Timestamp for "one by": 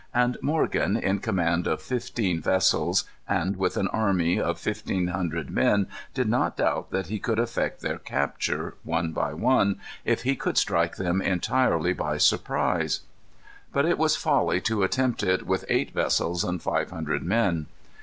8.83-9.35